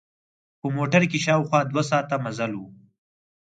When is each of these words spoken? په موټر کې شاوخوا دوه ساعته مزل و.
په 0.59 0.67
موټر 0.75 1.01
کې 1.11 1.17
شاوخوا 1.25 1.59
دوه 1.71 1.83
ساعته 1.91 2.15
مزل 2.25 2.51
و. 2.55 2.61